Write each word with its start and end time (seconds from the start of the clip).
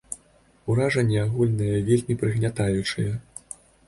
Уражанне 0.73 1.19
агульнае 1.25 1.75
вельмі 1.89 2.15
прыгнятаючае. 2.21 3.07